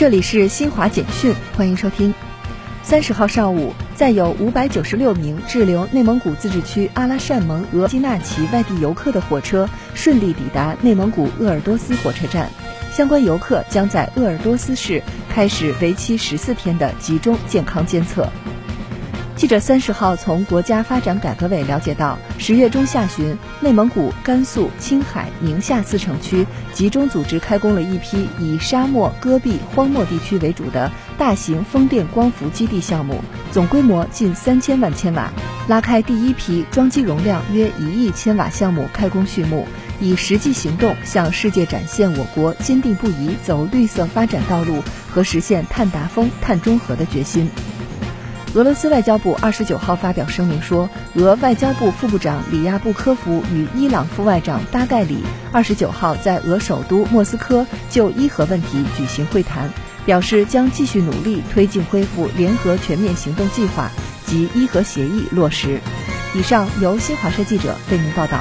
[0.00, 2.14] 这里是新华简讯，欢迎收听。
[2.82, 12.48] 三十号上午，载有五百九十六名滞留内蒙古自治区阿拉善盟额济纳旗外地游客的火车顺利抵达内蒙古鄂尔多斯火车站，
[12.90, 18.26] 相关游客将在鄂尔多斯市开始为期十四天的集中健康监测。
[19.40, 35.32] 记者三十号从国家发展改革委了解到，十月中下旬，内蒙古、甘肃、青海、宁夏四城区集中组织开工了一批以沙漠、戈壁、荒漠地区为主的大型风电光伏基地项目，总规模近三千万千瓦，
[35.68, 39.66] 拉开第一批装机容量约一亿千瓦项目开工序幕，
[40.00, 47.50] 以实际行动向世界展现我国坚定不移走绿色发展道路和实现碳达峰、碳中和的决心。
[48.52, 59.70] 俄罗斯外交部二十九号发表声明说，俄外交部副部长里亚布科夫与伊朗副外长巴盖里二十九号在俄首都莫斯科就伊核问题举行会谈，
[60.04, 63.88] 表示将继续努力推进恢复联合全面行动计划
[64.26, 65.78] 及伊核协议落实。
[66.34, 68.40] 以上由新华社记者为您报道。